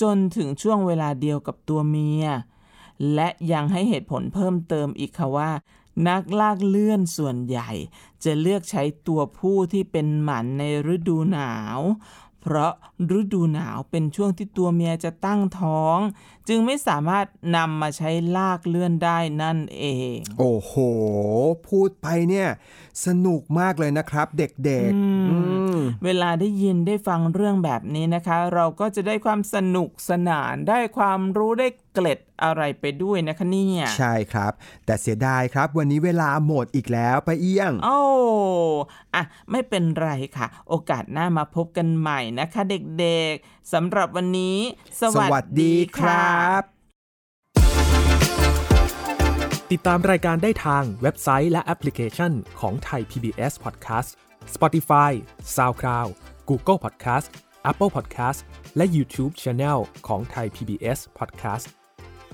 [0.00, 2.26] จนถึงช่วงเวลาเดียวกับตัวเมีย
[3.14, 5.50] และยังให้เหตุผลเพิ่มเติมอีกค่ะว่า
[6.08, 7.70] นักลากเลื่อนส่วนใหญ่
[8.24, 10.62] จะเลือกใช้ตัวผู้ที่เป็นหมันใน
[10.94, 11.80] ฤดูหนาว
[12.42, 12.72] เพเพราะ
[13.18, 15.98] ฤดูหนาวเป็นช่วงที่ตัวเมียจะตั้งท้อง
[16.48, 17.26] จึงไม่สามารถ
[17.56, 20.72] นำมาใช้ลากเลื่อนได้นั่นเอง โอ้โห
[21.68, 22.48] พูดไปเนี่ย
[23.06, 25.38] สนุกมากเลยนะครับ เด็กๆอื
[25.74, 34.52] มเวลาได้ยินได้ฟังเรื่องแบบนี้นะคะ เราก็จะได้ความสนุกสนานได้ความรู้ได้เกล็ดอะไรไปด้วยนะคะเนี่ยใช่ครับ
[34.86, 37.98] แต่เสียดายครับ วันนี้เวลาหมดอีกแล้วไปาเอี้ยงโอ้
[39.14, 42.62] อะไม่เป็นไรค่ะ โอกาสหน้ามาพบกันใหม่นะคะ
[42.98, 44.58] เด็กๆสำหรับวันนี้
[45.00, 46.62] สสวัสดีครับ
[49.72, 54.10] ติดตามรายการได้ทางเว็บไซต์และแอปพลิเคชันของไทย PBS Podcast
[54.54, 55.12] Spotify
[55.56, 56.10] SoundCloud
[56.48, 57.26] Google Podcast
[57.70, 58.40] Apple Podcast
[58.76, 61.66] และ YouTube Channel ของไทย PBS Podcast